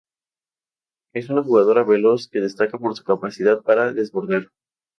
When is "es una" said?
1.13-1.43